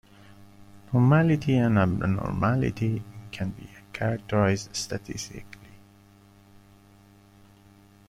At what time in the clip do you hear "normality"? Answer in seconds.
0.91-1.55